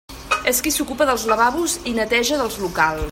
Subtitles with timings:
[0.51, 2.99] És qui s'ocupa dels lavabos i neteja dels locals.